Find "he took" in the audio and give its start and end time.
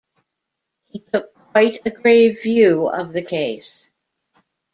0.87-1.31